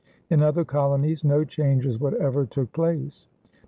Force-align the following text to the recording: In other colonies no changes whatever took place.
In 0.31 0.41
other 0.41 0.65
colonies 0.65 1.23
no 1.23 1.43
changes 1.43 1.99
whatever 1.99 2.43
took 2.47 2.73
place. 2.73 3.27